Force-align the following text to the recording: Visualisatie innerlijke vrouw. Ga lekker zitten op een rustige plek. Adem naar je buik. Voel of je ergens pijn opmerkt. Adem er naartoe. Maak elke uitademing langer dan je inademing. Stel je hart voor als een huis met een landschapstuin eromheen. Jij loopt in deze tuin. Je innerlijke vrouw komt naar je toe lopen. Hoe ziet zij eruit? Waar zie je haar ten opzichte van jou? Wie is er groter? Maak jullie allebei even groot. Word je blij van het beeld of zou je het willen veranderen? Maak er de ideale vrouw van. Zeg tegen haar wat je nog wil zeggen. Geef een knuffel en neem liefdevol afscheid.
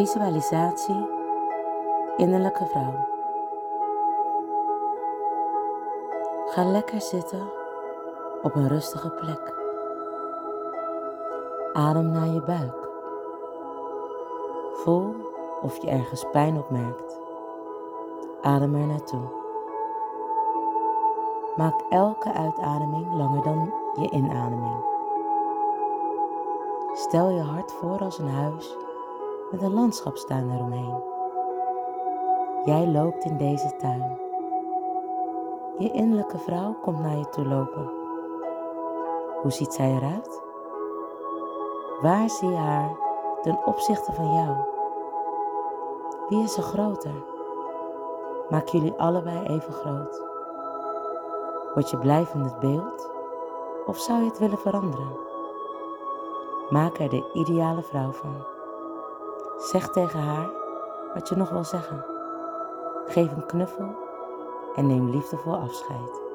Visualisatie 0.00 1.08
innerlijke 2.16 2.66
vrouw. 2.66 3.06
Ga 6.46 6.64
lekker 6.64 7.00
zitten 7.00 7.52
op 8.42 8.54
een 8.54 8.68
rustige 8.68 9.10
plek. 9.10 9.54
Adem 11.72 12.10
naar 12.10 12.26
je 12.26 12.42
buik. 12.42 12.88
Voel 14.72 15.14
of 15.62 15.82
je 15.82 15.90
ergens 15.90 16.26
pijn 16.32 16.58
opmerkt. 16.58 17.20
Adem 18.42 18.74
er 18.74 18.86
naartoe. 18.86 19.28
Maak 21.56 21.80
elke 21.88 22.32
uitademing 22.32 23.14
langer 23.14 23.42
dan 23.42 23.72
je 23.94 24.10
inademing. 24.10 24.84
Stel 26.92 27.30
je 27.30 27.40
hart 27.40 27.72
voor 27.72 27.98
als 27.98 28.18
een 28.18 28.30
huis 28.30 28.79
met 29.50 29.62
een 29.62 29.74
landschapstuin 29.74 30.50
eromheen. 30.50 31.02
Jij 32.64 32.86
loopt 32.86 33.24
in 33.24 33.36
deze 33.36 33.76
tuin. 33.76 34.18
Je 35.78 35.90
innerlijke 35.90 36.38
vrouw 36.38 36.76
komt 36.82 37.00
naar 37.00 37.16
je 37.16 37.28
toe 37.28 37.46
lopen. 37.46 37.90
Hoe 39.42 39.50
ziet 39.50 39.72
zij 39.72 39.94
eruit? 39.94 40.42
Waar 42.00 42.30
zie 42.30 42.48
je 42.48 42.56
haar 42.56 42.96
ten 43.42 43.66
opzichte 43.66 44.12
van 44.12 44.32
jou? 44.32 44.56
Wie 46.28 46.42
is 46.42 46.56
er 46.56 46.62
groter? 46.62 47.24
Maak 48.48 48.68
jullie 48.68 48.92
allebei 48.92 49.46
even 49.46 49.72
groot. 49.72 50.22
Word 51.74 51.90
je 51.90 51.98
blij 51.98 52.24
van 52.24 52.40
het 52.40 52.58
beeld 52.58 53.10
of 53.86 53.98
zou 53.98 54.18
je 54.18 54.28
het 54.28 54.38
willen 54.38 54.58
veranderen? 54.58 55.18
Maak 56.70 56.98
er 56.98 57.08
de 57.08 57.30
ideale 57.32 57.82
vrouw 57.82 58.10
van. 58.10 58.49
Zeg 59.60 59.88
tegen 59.88 60.20
haar 60.20 60.50
wat 61.14 61.28
je 61.28 61.36
nog 61.36 61.50
wil 61.50 61.64
zeggen. 61.64 62.04
Geef 63.06 63.32
een 63.32 63.46
knuffel 63.46 63.96
en 64.76 64.86
neem 64.86 65.10
liefdevol 65.10 65.56
afscheid. 65.56 66.29